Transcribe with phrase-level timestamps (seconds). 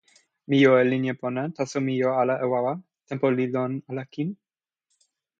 [0.49, 2.73] mi jo e linja pona, taso mi jo ala e wawa.
[3.07, 4.29] tenpo li lon ala kin.